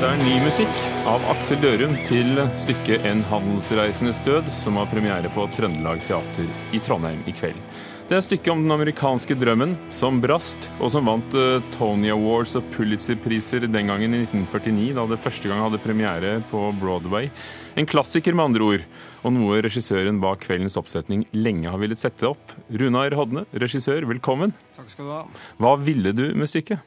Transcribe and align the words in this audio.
Dette 0.00 0.14
er 0.16 0.22
ny 0.24 0.38
musikk 0.40 0.78
av 1.04 1.26
Aksel 1.28 1.58
Dørum 1.60 1.92
til 2.08 2.38
stykket 2.56 3.04
'En 3.04 3.20
handelsreisendes 3.28 4.22
død', 4.24 4.48
som 4.48 4.78
har 4.80 4.86
premiere 4.88 5.28
på 5.28 5.44
Trøndelag 5.52 6.00
Teater 6.06 6.48
i 6.72 6.78
Trondheim 6.80 7.20
i 7.28 7.32
kveld. 7.36 7.58
Det 8.08 8.16
er 8.16 8.24
stykket 8.24 8.48
om 8.48 8.62
den 8.64 8.72
amerikanske 8.72 9.36
drømmen 9.36 9.76
som 9.92 10.18
brast, 10.22 10.70
og 10.80 10.90
som 10.90 11.04
vant 11.04 11.34
eh, 11.34 11.60
Tony 11.76 12.08
Awards 12.08 12.56
og 12.56 12.64
Pulitzer-priser 12.72 13.68
den 13.68 13.92
gangen 13.92 14.14
i 14.16 14.22
1949, 14.24 14.94
da 14.96 15.04
det 15.04 15.20
første 15.20 15.46
gang 15.52 15.60
hadde 15.60 15.84
premiere 15.84 16.42
på 16.48 16.72
Broadway. 16.80 17.28
En 17.76 17.84
klassiker, 17.84 18.32
med 18.32 18.46
andre 18.46 18.64
ord, 18.64 18.86
og 19.22 19.34
noe 19.34 19.60
regissøren 19.60 20.18
bak 20.18 20.40
kveldens 20.40 20.80
oppsetning 20.80 21.26
lenge 21.34 21.68
har 21.68 21.76
villet 21.76 22.00
sette 22.00 22.24
opp. 22.24 22.56
Runar 22.72 23.12
Hodne, 23.12 23.44
regissør, 23.52 24.08
velkommen. 24.08 24.56
Takk 24.72 24.88
skal 24.88 25.04
du 25.04 25.12
ha. 25.12 25.26
Hva 25.60 25.76
ville 25.76 26.16
du 26.16 26.32
med 26.32 26.48
stykket? 26.48 26.80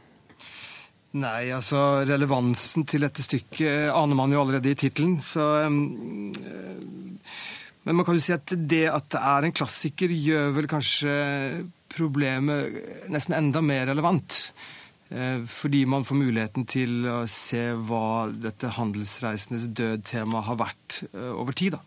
Nei, 1.14 1.52
altså 1.54 2.02
relevansen 2.10 2.88
til 2.90 3.06
dette 3.06 3.22
stykket 3.22 3.92
aner 3.94 4.18
man 4.18 4.34
jo 4.34 4.42
allerede 4.42 4.72
i 4.72 4.78
tittelen, 4.80 5.20
så 5.22 5.68
um, 5.68 6.32
Men 7.84 7.98
man 8.00 8.08
kan 8.08 8.18
jo 8.18 8.24
si 8.24 8.34
at 8.34 8.56
det 8.58 8.88
at 8.90 9.12
det 9.14 9.22
er 9.22 9.46
en 9.46 9.54
klassiker, 9.54 10.10
gjør 10.10 10.56
vel 10.56 10.70
kanskje 10.72 11.14
problemet 11.94 13.10
nesten 13.14 13.36
enda 13.38 13.62
mer 13.62 13.86
relevant. 13.92 14.40
Eh, 15.14 15.44
fordi 15.46 15.84
man 15.86 16.06
får 16.08 16.18
muligheten 16.18 16.66
til 16.66 17.04
å 17.06 17.20
se 17.30 17.74
hva 17.76 18.32
dette 18.34 18.72
handelsreisendes 18.78 19.68
død-temaet 19.78 20.48
har 20.48 20.62
vært 20.64 21.04
eh, 21.12 21.34
over 21.36 21.54
tid. 21.54 21.76
da. 21.78 21.84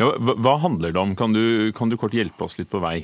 Ja, 0.00 0.12
hva 0.16 0.56
handler 0.62 0.94
det 0.94 1.02
om? 1.02 1.12
Kan 1.18 1.36
du, 1.36 1.72
kan 1.76 1.92
du 1.92 1.98
kort 2.00 2.16
hjelpe 2.16 2.46
oss 2.46 2.56
litt 2.56 2.70
på 2.72 2.80
vei? 2.80 3.00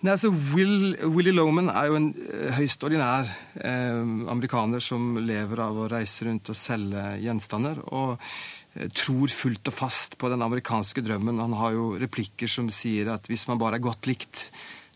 Nei, 0.00 0.14
altså 0.14 0.30
Will, 0.54 0.94
Willy 1.12 1.32
Loman 1.34 1.66
er 1.68 1.90
jo 1.90 1.96
en 1.98 2.06
eh, 2.16 2.54
høyst 2.56 2.80
ordinær 2.86 3.26
eh, 3.60 3.98
amerikaner 4.32 4.80
som 4.80 5.18
lever 5.20 5.60
av 5.60 5.76
å 5.76 5.88
reise 5.92 6.24
rundt 6.24 6.48
og 6.48 6.56
selge 6.56 7.02
gjenstander. 7.20 7.82
Og 7.92 8.14
eh, 8.16 8.88
tror 8.96 9.28
fullt 9.28 9.68
og 9.68 9.76
fast 9.76 10.16
på 10.16 10.30
den 10.32 10.40
amerikanske 10.46 11.04
drømmen. 11.04 11.42
Han 11.44 11.58
har 11.60 11.76
jo 11.76 11.90
replikker 12.00 12.48
som 12.48 12.72
sier 12.72 13.12
at 13.12 13.28
hvis 13.28 13.44
man 13.50 13.60
bare 13.60 13.76
er 13.76 13.84
godt 13.90 14.08
likt, 14.08 14.46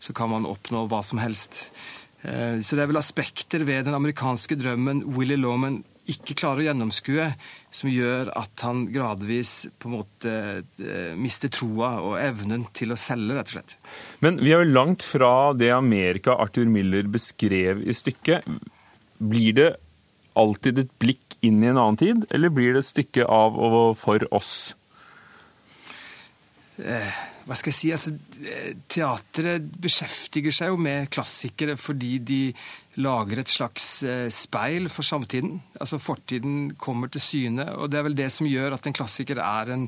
så 0.01 0.15
kan 0.17 0.33
man 0.33 0.49
oppnå 0.49 0.87
hva 0.89 1.03
som 1.05 1.21
helst. 1.21 1.67
Eh, 2.25 2.61
så 2.65 2.77
det 2.77 2.85
er 2.85 2.91
vel 2.91 3.01
aspekter 3.01 3.65
ved 3.67 3.85
den 3.87 3.97
amerikanske 3.97 4.57
drømmen 4.59 5.03
Willy 5.15 5.37
Lawman 5.39 5.83
ikke 6.09 6.35
klarer 6.37 6.61
å 6.61 6.65
gjennomskue, 6.67 7.25
som 7.73 7.89
gjør 7.89 8.29
at 8.37 8.61
han 8.65 8.83
gradvis 8.93 9.65
på 9.81 9.89
en 9.89 9.95
måte 9.95 10.33
eh, 10.61 11.13
mister 11.17 11.49
troa 11.53 11.95
og 12.05 12.19
evnen 12.21 12.67
til 12.77 12.93
å 12.93 12.99
selge, 12.99 13.33
rett 13.33 13.49
og 13.49 13.57
slett. 13.57 13.75
Men 14.25 14.37
vi 14.41 14.53
er 14.53 14.61
jo 14.61 14.75
langt 14.75 15.05
fra 15.05 15.31
det 15.57 15.71
Amerika 15.73 16.37
Arthur 16.37 16.69
Miller 16.69 17.09
beskrev 17.09 17.81
i 17.81 17.95
stykket. 17.97 18.45
Blir 19.17 19.57
det 19.57 19.69
alltid 20.37 20.83
et 20.83 20.93
blikk 21.01 21.39
inn 21.45 21.63
i 21.63 21.71
en 21.71 21.79
annen 21.79 21.99
tid, 21.99 22.25
eller 22.33 22.53
blir 22.53 22.75
det 22.75 22.83
et 22.83 22.91
stykke 22.93 23.25
av 23.25 23.57
og 23.57 23.95
for 23.97 24.27
oss? 24.35 24.75
Eh, 26.77 27.13
hva 27.45 27.55
skal 27.57 27.69
jeg 27.71 27.77
si? 27.77 27.91
Altså, 27.93 28.11
teatret 28.89 29.67
beskjeftiger 29.81 30.55
seg 30.55 30.71
jo 30.71 30.79
med 30.81 31.11
klassikere 31.13 31.75
fordi 31.77 32.17
de 32.25 32.39
lager 33.05 33.41
et 33.41 33.51
slags 33.51 33.87
eh, 34.07 34.27
speil 34.33 34.89
for 34.89 35.05
samtiden. 35.05 35.59
Altså 35.77 35.99
Fortiden 36.01 36.73
kommer 36.81 37.11
til 37.11 37.21
syne, 37.21 37.67
og 37.75 37.91
det 37.91 37.99
er 37.99 38.07
vel 38.07 38.17
det 38.17 38.31
som 38.33 38.49
gjør 38.49 38.77
at 38.77 38.89
en 38.89 38.97
klassiker 38.97 39.41
er 39.43 39.73
en 39.75 39.87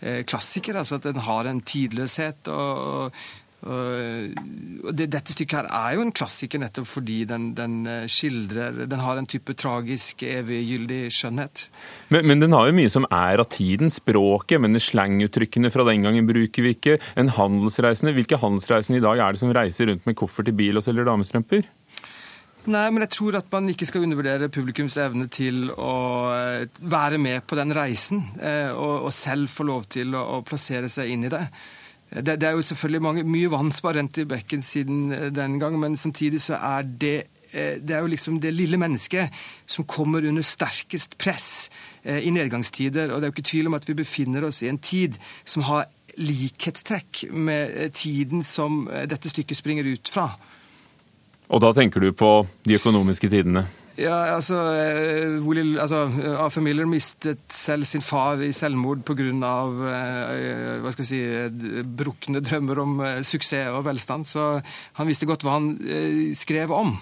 eh, 0.00 0.22
klassiker. 0.24 0.78
altså 0.80 0.96
At 0.96 1.10
den 1.10 1.20
har 1.26 1.50
en 1.50 1.60
tidløshet. 1.60 2.48
og, 2.48 2.84
og 2.88 3.24
det, 3.64 5.06
Dette 5.12 5.32
stykket 5.32 5.56
her 5.56 5.68
er 5.72 5.94
jo 5.96 6.04
en 6.04 6.12
klassiker 6.14 6.60
nettopp 6.60 6.88
fordi 6.90 7.22
den, 7.28 7.52
den, 7.56 7.76
skildrer 8.10 8.84
Den 8.90 9.00
har 9.00 9.16
en 9.16 9.28
type 9.30 9.54
tragisk, 9.56 10.24
eviggyldig 10.28 11.06
skjønnhet. 11.14 11.66
Men, 12.12 12.28
men, 12.28 12.42
den 12.42 12.56
har 12.56 12.68
jo 12.68 12.76
mye 12.76 12.92
som 12.92 13.08
er 13.08 13.40
av 13.40 13.48
tiden. 13.54 13.92
Språket, 13.94 14.60
men 14.60 14.80
slanguttrykkene 14.80 15.72
fra 15.72 15.86
den 15.88 16.04
gangen 16.04 16.28
bruker 16.28 16.66
vi 16.66 16.74
ikke. 16.76 16.98
En 17.20 17.32
handelsreisende, 17.32 18.14
Hvilke 18.18 18.40
handelsreisende 18.40 19.00
i 19.00 19.04
dag 19.04 19.22
er 19.22 19.34
det 19.34 19.42
som 19.42 19.54
reiser 19.54 19.88
rundt 19.90 20.04
med 20.08 20.18
koffert 20.18 20.50
i 20.52 20.56
bil 20.56 20.80
og 20.80 20.84
selger 20.84 21.08
damestrømper? 21.08 21.64
Nei, 22.64 22.86
men 22.88 23.02
jeg 23.04 23.12
tror 23.12 23.36
at 23.36 23.48
man 23.52 23.68
ikke 23.68 23.86
skal 23.88 24.06
undervurdere 24.06 24.48
publikums 24.52 24.96
evne 25.00 25.26
til 25.32 25.66
å 25.72 25.96
eh, 26.32 26.64
være 26.80 27.18
med 27.20 27.44
på 27.44 27.58
den 27.60 27.74
reisen, 27.76 28.22
og, 28.40 29.04
og, 29.04 29.10
selv 29.12 29.52
få 29.52 29.66
lov 29.68 29.84
til 29.92 30.16
å, 30.16 30.40
plassere 30.48 30.88
seg 30.92 31.12
inn 31.12 31.26
i 31.28 31.32
det. 31.32 31.42
Det, 32.14 32.36
det 32.40 32.48
er 32.48 32.54
jo 32.54 32.62
selvfølgelig 32.62 33.02
mange, 33.02 33.24
mye 33.26 33.50
vann 33.50 33.72
som 33.74 33.88
har 33.88 33.98
rent 33.98 34.18
i 34.22 34.26
bekken 34.28 34.62
siden 34.62 35.12
eh, 35.12 35.30
den 35.34 35.58
gang, 35.62 35.78
men 35.80 35.96
samtidig 35.96 36.42
så 36.42 36.60
er 36.60 36.82
det 36.82 37.16
det 37.54 37.94
er 37.94 38.00
jo 38.02 38.08
liksom 38.10 38.40
det 38.42 38.50
lille 38.50 38.74
mennesket 38.74 39.30
som 39.70 39.86
kommer 39.86 40.24
under 40.26 40.42
sterkest 40.42 41.12
press 41.22 41.68
i 42.02 42.32
nedgangstider. 42.34 43.12
Og 43.12 43.20
det 43.20 43.28
er 43.28 43.30
jo 43.30 43.34
ikke 43.36 43.44
tvil 43.46 43.68
om 43.70 43.76
at 43.78 43.86
vi 43.86 43.94
befinner 43.94 44.42
oss 44.48 44.58
i 44.64 44.66
en 44.66 44.80
tid 44.82 45.14
som 45.46 45.62
har 45.68 45.84
likhetstrekk 46.18 47.28
med 47.30 47.94
tiden 47.94 48.42
som 48.42 48.88
dette 49.06 49.30
stykket 49.30 49.60
springer 49.60 49.86
ut 49.86 50.10
fra. 50.10 50.32
Og 51.46 51.62
da 51.62 51.70
tenker 51.78 52.02
du 52.02 52.10
på 52.10 52.40
de 52.66 52.74
økonomiske 52.74 53.30
tidene? 53.30 53.68
Ja, 53.94 54.34
altså, 54.34 54.56
eh, 54.74 55.36
Willy, 55.46 55.76
altså, 55.78 56.08
Arthur 56.42 56.64
Miller 56.66 56.86
mistet 56.90 57.38
selv 57.54 57.86
sin 57.86 58.02
far 58.02 58.40
i 58.42 58.50
selvmord 58.50 59.04
pga. 59.06 59.28
Eh, 59.30 60.80
hva 60.82 60.92
skal 60.92 61.04
jeg 61.04 61.10
si, 61.10 61.82
brukne 61.86 62.42
drømmer 62.42 62.80
om 62.82 62.96
eh, 63.06 63.22
suksess 63.22 63.70
og 63.70 63.84
velstand. 63.86 64.26
Så 64.26 64.48
han 64.98 65.10
visste 65.10 65.28
godt 65.30 65.46
hva 65.46 65.60
han 65.60 65.70
skrev 66.34 66.74
om. 66.74 66.96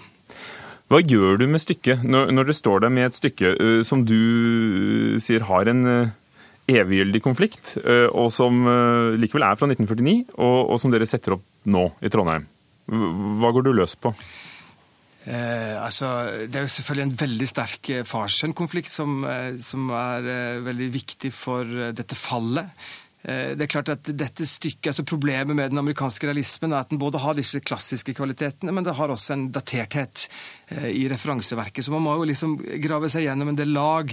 Hva 0.91 1.01
gjør 1.01 1.41
du 1.41 1.47
med 1.49 1.63
stykket 1.63 2.03
når, 2.05 2.29
når 2.35 2.51
det 2.51 2.57
står 2.59 2.85
der 2.85 2.93
med 2.93 3.07
et 3.07 3.17
stykke 3.17 3.55
som 3.87 4.03
du 4.05 5.17
sier 5.23 5.47
har 5.47 5.71
en 5.71 6.11
eviggyldig 6.69 7.23
konflikt, 7.23 7.73
og 8.13 8.29
som 8.35 8.61
likevel 9.17 9.47
er 9.47 9.57
fra 9.57 9.69
1949, 9.71 10.35
og, 10.35 10.59
og 10.75 10.81
som 10.83 10.93
dere 10.93 11.07
setter 11.09 11.39
opp 11.39 11.45
nå 11.65 11.87
i 12.03 12.11
Trondheim? 12.13 12.45
Hva 12.85 13.53
går 13.55 13.65
du 13.65 13.73
løs 13.79 13.95
på? 13.97 14.13
Eh, 15.23 15.77
altså, 15.79 16.07
det 16.51 16.57
er 16.59 16.65
jo 16.65 16.73
selvfølgelig 16.73 17.05
en 17.05 17.19
veldig 17.21 17.47
sterk 17.47 17.89
eh, 17.93 18.03
fars-sønn-konflikt 18.07 18.91
som, 18.91 19.21
eh, 19.23 19.53
som, 19.63 19.87
er 19.95 20.27
eh, 20.27 20.65
veldig 20.65 20.89
viktig 20.91 21.31
for 21.31 21.63
eh, 21.63 21.93
dette 21.95 22.17
fallet. 22.19 22.83
Eh, 23.23 23.53
det 23.55 23.63
er 23.63 23.71
klart 23.71 23.93
at 23.93 24.11
dette 24.19 24.43
stykket, 24.49 24.89
altså 24.91 25.05
Problemet 25.07 25.55
med 25.55 25.71
den 25.71 25.79
amerikanske 25.79 26.27
realismen 26.27 26.75
er 26.75 26.83
at 26.83 26.91
den 26.91 26.99
både 26.99 27.23
har 27.23 27.39
disse 27.39 27.63
klassiske 27.63 28.17
kvalitetene, 28.17 28.75
men 28.75 28.83
det 28.83 28.97
har 28.99 29.15
også 29.15 29.37
en 29.37 29.47
daterthet 29.55 30.27
i 30.91 31.07
referanseverket. 31.07 31.85
Så 31.85 31.95
man 31.95 32.03
må 32.03 32.17
jo 32.19 32.27
liksom 32.27 32.57
grave 32.83 33.07
seg 33.11 33.29
gjennom 33.29 33.53
en 33.53 33.59
del 33.59 33.71
lag 33.75 34.11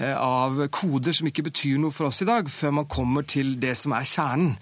av 0.00 0.62
koder 0.72 1.12
som 1.12 1.28
ikke 1.28 1.44
betyr 1.50 1.78
noe 1.78 1.92
for 1.92 2.08
oss 2.08 2.22
i 2.24 2.26
dag, 2.26 2.48
før 2.48 2.72
man 2.80 2.90
kommer 2.90 3.26
til 3.28 3.58
det 3.60 3.74
som 3.78 3.92
er 3.94 4.08
kjernen. 4.08 4.54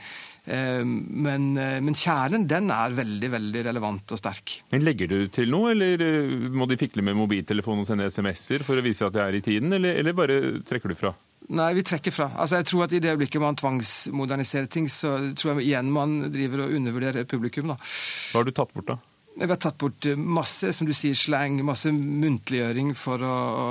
Eh, 0.48 0.84
men, 0.84 1.50
eh, 1.60 1.76
men, 1.84 1.96
kjernen 1.98 2.46
den 2.48 2.70
er 2.72 2.94
veldig 2.96 3.28
veldig 3.34 3.64
relevant 3.66 4.14
og 4.14 4.20
sterk. 4.20 4.62
Men 4.72 4.86
Legger 4.86 5.10
du 5.10 5.18
til 5.32 5.50
noe, 5.52 5.74
eller 5.74 6.00
eh, 6.04 6.36
må 6.48 6.68
de 6.70 6.78
fikle 6.80 7.04
med 7.04 7.18
mobiltelefonen 7.18 7.84
og 7.84 7.88
sende 7.90 8.08
SMS-er 8.08 8.64
for 8.64 8.80
å 8.80 8.84
vise 8.84 9.04
at 9.04 9.16
det 9.16 9.24
er 9.24 9.36
i 9.36 9.42
tiden, 9.44 9.74
eller, 9.76 9.98
eller 10.00 10.16
bare 10.16 10.38
trekker 10.64 10.94
du 10.94 10.96
fra? 10.96 11.12
Nei, 11.52 11.68
vi 11.76 11.84
trekker 11.86 12.12
fra. 12.12 12.30
Altså, 12.36 12.58
jeg 12.60 12.68
tror 12.68 12.86
at 12.86 12.94
I 12.96 13.02
det 13.04 13.12
øyeblikket 13.12 13.44
man 13.44 13.56
tvangsmoderniserer 13.60 14.68
ting, 14.72 14.88
så 14.92 15.14
tror 15.36 15.54
jeg 15.54 15.68
igjen 15.68 15.92
man 15.92 16.18
driver 16.32 16.64
og 16.64 16.74
undervurderer 16.80 17.28
publikum. 17.28 17.72
da. 17.72 17.78
Hva 17.78 18.40
har 18.40 18.48
du 18.48 18.56
tatt 18.56 18.72
bort, 18.72 18.88
da? 18.88 18.98
Vi 19.38 19.46
har 19.46 19.58
tatt 19.62 19.78
bort 19.78 20.06
masse 20.18 20.72
som 20.74 20.86
du 20.88 20.90
sier, 20.96 21.14
slang, 21.14 21.60
masse 21.62 21.92
muntliggjøring 21.94 22.90
for 22.98 23.22
å, 23.22 23.34
å 23.54 23.68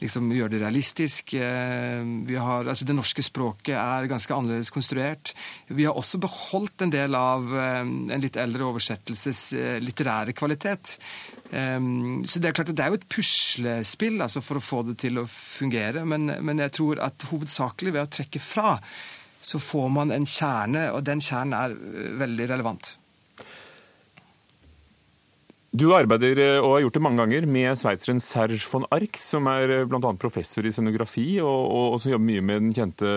liksom 0.00 0.32
gjøre 0.34 0.56
det 0.56 0.62
realistisk. 0.64 1.36
Eh, 1.38 2.02
har, 2.42 2.66
altså 2.66 2.88
Det 2.88 2.96
norske 2.98 3.22
språket 3.22 3.76
er 3.78 4.08
ganske 4.10 4.34
annerledes 4.34 4.72
konstruert. 4.74 5.30
Vi 5.70 5.86
har 5.86 5.94
også 5.94 6.18
beholdt 6.24 6.82
en 6.82 6.90
del 6.90 7.14
av 7.14 7.46
eh, 7.54 7.84
en 7.86 8.24
litt 8.24 8.38
eldre 8.40 8.66
oversettelses 8.66 9.44
eh, 9.54 9.78
litterære 9.84 10.34
kvalitet. 10.34 10.96
Så 11.50 12.38
det 12.38 12.46
er 12.46 12.54
klart 12.54 12.68
at 12.70 12.76
det 12.78 12.84
er 12.84 12.92
jo 12.92 12.98
et 13.00 13.08
puslespill 13.10 14.22
altså 14.22 14.38
for 14.38 14.60
å 14.60 14.62
få 14.62 14.84
det 14.86 15.00
til 15.02 15.18
å 15.18 15.24
fungere, 15.26 16.04
men, 16.06 16.30
men 16.46 16.62
jeg 16.62 16.76
tror 16.76 17.00
at 17.02 17.26
hovedsakelig 17.26 17.96
ved 17.96 18.04
å 18.04 18.12
trekke 18.14 18.38
fra, 18.38 18.76
så 19.42 19.58
får 19.58 19.90
man 19.90 20.14
en 20.14 20.28
kjerne, 20.30 20.86
og 20.94 21.02
den 21.10 21.18
kjernen 21.18 21.58
er 21.58 21.74
veldig 22.22 22.46
relevant. 22.52 22.92
Du 25.70 25.92
arbeider, 25.94 26.34
eh, 26.42 26.56
og 26.58 26.72
har 26.74 26.80
gjort 26.82 26.96
det 26.96 27.02
mange 27.04 27.20
ganger, 27.22 27.44
med 27.46 27.78
sveitseren 27.78 28.18
Serge 28.18 28.66
von 28.72 28.88
Arx, 28.90 29.22
som 29.22 29.46
er 29.46 29.70
eh, 29.70 29.84
bl.a. 29.86 30.10
professor 30.18 30.66
i 30.66 30.72
scenografi, 30.74 31.38
og, 31.38 31.46
og, 31.46 31.84
og, 31.94 32.00
som 32.02 32.10
jobber 32.10 32.26
mye 32.26 32.42
med 32.42 32.64
den 32.64 32.72
kjente 32.74 33.10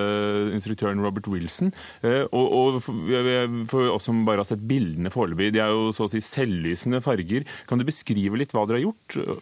instruktøren 0.54 1.02
Robert 1.02 1.26
Wilson. 1.34 1.74
Eh, 2.06 2.28
og, 2.30 2.54
og 2.54 2.78
for 3.72 3.96
oss 3.96 4.06
som 4.06 4.22
bare 4.28 4.44
har 4.44 4.52
sett 4.52 4.68
bildene 4.70 5.10
foreløpig, 5.14 5.50
de 5.56 5.64
er 5.64 5.74
jo 5.74 5.90
så 5.98 6.06
å 6.06 6.14
si 6.14 6.22
selvlysende 6.22 7.02
farger. 7.02 7.48
Kan 7.70 7.82
du 7.82 7.88
beskrive 7.90 8.38
litt 8.38 8.54
hva 8.54 8.68
dere 8.70 8.84
har 8.84 8.86
gjort? 8.92 9.42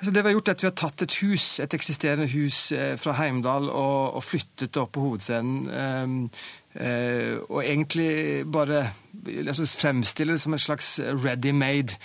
Så 0.00 0.08
det 0.08 0.22
Vi 0.24 0.30
har 0.30 0.38
gjort 0.38 0.48
er 0.48 0.56
at 0.56 0.62
vi 0.64 0.70
har 0.70 0.78
tatt 0.80 1.02
et 1.04 1.18
hus, 1.20 1.46
et 1.60 1.76
eksisterende 1.76 2.30
hus 2.32 2.70
fra 3.02 3.12
Heimdal 3.18 3.68
og, 3.68 4.16
og 4.16 4.24
flyttet 4.24 4.72
det 4.72 4.80
opp 4.80 4.94
på 4.96 5.04
hovedscenen. 5.04 6.30
Ehm, 6.78 7.40
og 7.48 7.64
egentlig 7.64 8.44
bare 8.46 8.90
altså 9.26 9.66
fremstille 9.66 10.32
det 10.32 10.40
som 10.40 10.52
en 10.54 10.58
slags 10.58 11.00
ready 11.00 11.50
made. 11.50 11.96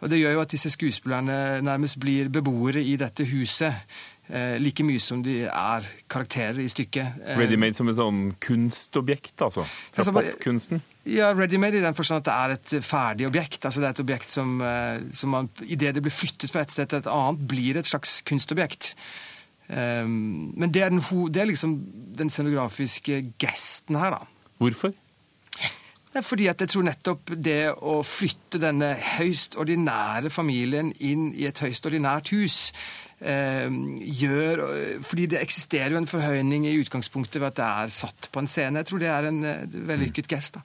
Og 0.00 0.10
Det 0.10 0.18
gjør 0.18 0.32
jo 0.32 0.40
at 0.40 0.50
disse 0.50 0.70
skuespillerne 0.70 1.60
nærmest 1.62 2.00
blir 2.00 2.28
beboere 2.28 2.82
i 2.82 2.96
dette 2.96 3.24
huset. 3.24 3.74
Eh, 4.30 4.60
like 4.62 4.84
mye 4.86 5.00
som 5.02 5.24
de 5.26 5.40
er 5.48 5.86
karakterer 6.10 6.60
i 6.62 6.68
stykket. 6.70 7.16
Eh, 7.24 7.38
Ready-made 7.40 7.74
som 7.74 7.88
et 7.90 7.96
sånn 7.98 8.20
kunstobjekt, 8.38 9.34
altså? 9.42 9.64
Fra 9.66 10.04
altså, 10.04 10.12
popkunsten? 10.14 10.82
Ja, 11.10 11.32
ready-made 11.34 11.80
i 11.80 11.82
den 11.82 11.96
forstand 11.98 12.22
at 12.22 12.28
det 12.28 12.36
er 12.36 12.54
et 12.54 12.86
ferdig 12.86 13.26
objekt. 13.26 13.64
altså 13.64 13.80
Det 13.80 13.88
er 13.88 13.96
et 13.96 14.04
objekt 14.04 14.30
som, 14.30 14.60
eh, 14.62 15.00
som 15.12 15.34
man, 15.34 15.50
idet 15.66 15.96
det 15.96 16.02
blir 16.02 16.14
flyttet 16.14 16.52
fra 16.52 16.62
et 16.62 16.70
sted 16.70 16.86
til 16.86 16.98
et 17.02 17.10
annet, 17.10 17.48
blir 17.48 17.76
et 17.76 17.90
slags 17.90 18.20
kunstobjekt. 18.22 18.94
Um, 19.70 20.50
men 20.58 20.72
det 20.74 20.82
er, 20.82 20.90
den, 20.90 21.02
det 21.30 21.42
er 21.42 21.50
liksom 21.52 21.76
den 22.18 22.32
scenografiske 22.32 23.22
gesten 23.38 23.98
her, 24.00 24.16
da. 24.16 24.50
Hvorfor? 24.58 24.96
Det 26.10 26.18
er 26.18 26.26
fordi 26.26 26.48
at 26.50 26.58
jeg 26.60 26.72
tror 26.72 26.88
nettopp 26.88 27.30
det 27.38 27.60
å 27.70 28.00
flytte 28.02 28.58
denne 28.58 28.96
høyst 28.98 29.54
ordinære 29.62 30.32
familien 30.34 30.90
inn 30.98 31.28
i 31.38 31.46
et 31.46 31.62
høyst 31.62 31.86
ordinært 31.86 32.32
hus 32.34 32.72
Eh, 33.20 33.68
gjør 34.16 34.62
Fordi 35.04 35.26
det 35.28 35.42
eksisterer 35.42 35.92
jo 35.92 35.98
en 36.00 36.08
forhøyning 36.08 36.64
i 36.64 36.78
utgangspunktet 36.80 37.36
ved 37.42 37.50
at 37.50 37.58
det 37.58 37.66
er 37.66 37.92
satt 37.92 38.28
på 38.32 38.40
en 38.40 38.48
scene. 38.48 38.80
Jeg 38.80 38.88
tror 38.88 39.02
det 39.02 39.10
er 39.12 39.28
en 39.28 39.44
eh, 39.44 39.74
vellykket 39.90 40.28
gest. 40.30 40.56
da. 40.56 40.62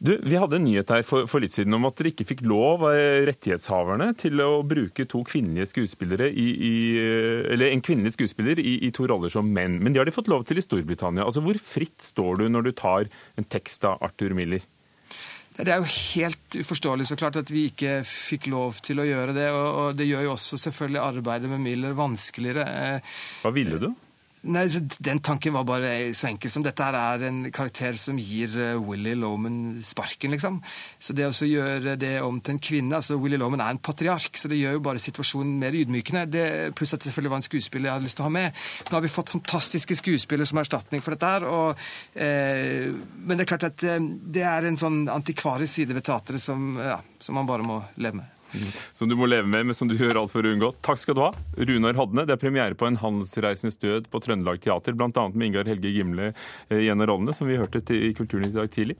Du, 0.00 0.14
Vi 0.24 0.38
hadde 0.40 0.56
en 0.56 0.64
nyhet 0.64 0.88
her 0.94 1.02
for, 1.04 1.26
for, 1.28 1.44
litt 1.44 1.52
siden 1.52 1.76
om 1.76 1.84
at 1.84 1.98
dere 1.98 2.14
ikke 2.14 2.24
fikk 2.30 2.40
lov, 2.48 2.86
av 2.88 2.96
rettighetshaverne, 3.28 4.06
til 4.20 4.40
å 4.40 4.62
bruke 4.64 5.04
to 5.04 5.20
kvinnelige 5.28 5.68
skuespillere 5.74 6.30
i, 6.32 6.46
i, 6.56 6.74
eller 7.52 7.68
en 7.68 7.84
kvinnelig 7.84 8.14
skuespiller 8.16 8.62
i, 8.62 8.78
i, 8.88 8.90
to 8.96 9.04
roller 9.10 9.32
som 9.32 9.50
menn. 9.52 9.76
Men 9.76 9.92
det 9.92 10.00
har 10.00 10.08
de 10.08 10.16
fått 10.16 10.30
lov 10.32 10.46
til 10.48 10.56
i 10.56 10.64
Storbritannia. 10.64 11.26
Altså, 11.28 11.44
Hvor 11.44 11.60
fritt 11.60 12.00
står 12.00 12.40
du 12.40 12.46
når 12.48 12.70
du 12.70 12.72
tar 12.80 13.12
en 13.36 13.48
tekst 13.52 13.84
av 13.84 14.00
Arthur 14.08 14.32
Miller? 14.38 14.64
Det 15.60 15.68
er 15.68 15.82
jo 15.82 15.92
helt 15.92 16.56
uforståelig 16.62 17.10
så 17.10 17.20
klart 17.20 17.36
at 17.36 17.50
vi 17.52 17.66
ikke 17.68 17.98
fikk 18.08 18.48
lov 18.48 18.80
til 18.80 19.02
å 19.02 19.04
gjøre 19.04 19.34
det. 19.36 19.50
Og 19.52 19.98
det 19.98 20.08
gjør 20.08 20.30
jo 20.30 20.36
også 20.38 20.56
selvfølgelig 20.64 21.02
arbeidet 21.04 21.50
med 21.52 21.60
Miller 21.66 21.98
vanskeligere. 21.98 23.02
Hva 23.44 23.52
ville 23.52 23.82
du? 23.82 23.90
Nei, 24.42 24.64
Den 24.98 25.20
tanken 25.20 25.52
var 25.52 25.66
bare 25.68 26.14
så 26.16 26.30
enkel 26.30 26.48
som 26.52 26.64
dette 26.64 26.84
her 26.84 26.96
er 26.96 27.26
en 27.28 27.42
karakter 27.52 27.98
som 28.00 28.16
gir 28.16 28.54
uh, 28.56 28.78
Willy 28.80 29.12
Loman 29.18 29.82
sparken, 29.84 30.32
liksom. 30.32 30.62
Så 30.96 31.12
det 31.16 31.26
å 31.28 31.34
gjøre 31.44 31.98
det 32.00 32.14
om 32.24 32.38
til 32.40 32.56
en 32.56 32.62
kvinne 32.70 32.96
altså 32.96 33.18
Willy 33.20 33.36
Loman 33.36 33.60
er 33.60 33.74
en 33.74 33.82
patriark, 33.84 34.40
så 34.40 34.48
det 34.48 34.62
gjør 34.62 34.78
jo 34.78 34.82
bare 34.88 35.02
situasjonen 35.02 35.60
mer 35.60 35.76
ydmykende. 35.76 36.24
Det, 36.32 36.46
pluss 36.78 36.96
at 36.96 37.04
det 37.04 37.10
selvfølgelig 37.10 37.34
var 37.34 37.42
en 37.42 37.48
skuespiller 37.50 37.90
jeg 37.90 37.98
hadde 37.98 38.08
lyst 38.08 38.20
til 38.20 38.24
å 38.24 38.30
ha 38.30 38.34
med. 38.38 38.64
Nå 38.88 38.96
har 38.96 39.04
vi 39.04 39.12
fått 39.12 39.34
fantastiske 39.36 40.00
skuespillere 40.00 40.48
som 40.48 40.64
erstatning 40.64 41.04
for 41.04 41.16
dette 41.16 41.34
her. 41.36 41.48
Og, 41.50 41.86
eh, 42.16 42.88
men 43.20 43.36
det 43.36 43.44
er 43.44 43.52
klart 43.52 43.68
at 43.68 43.84
eh, 43.84 44.00
det 44.40 44.48
er 44.48 44.70
en 44.70 44.80
sånn 44.80 45.02
antikvarisk 45.12 45.82
side 45.82 46.00
ved 46.00 46.08
teatret 46.08 46.40
som, 46.40 46.72
ja, 46.80 47.02
som 47.20 47.36
man 47.36 47.48
bare 47.50 47.66
må 47.66 47.82
leve 48.00 48.22
med. 48.22 48.39
Som 48.96 49.10
du 49.10 49.16
må 49.18 49.28
leve 49.30 49.48
med, 49.48 49.68
men 49.70 49.76
som 49.76 49.88
du 49.90 49.96
gjør 49.98 50.22
alt 50.22 50.32
for 50.32 50.46
å 50.46 50.54
unngå. 50.54 50.72
Takk 50.84 51.00
skal 51.02 51.16
du 51.18 51.22
ha, 51.24 51.30
Runar 51.56 51.98
Hodne. 51.98 52.26
Det 52.28 52.36
er 52.36 52.42
premiere 52.42 52.78
på 52.78 52.88
En 52.88 52.98
handelsreisens 53.00 53.78
død 53.80 54.10
på 54.10 54.22
Trøndelag 54.24 54.62
Teater, 54.64 54.96
bl.a. 54.98 55.28
med 55.28 55.50
Ingar 55.50 55.70
Helge 55.70 55.92
Gimle 55.94 56.32
eh, 56.32 56.80
i 56.80 56.90
en 56.92 57.00
av 57.00 57.10
rollene, 57.12 57.36
som 57.36 57.50
vi 57.50 57.60
hørte 57.60 57.82
i 57.94 58.12
Kulturnytt 58.16 58.54
i 58.54 58.60
dag 58.60 58.72
tidlig. 58.74 58.98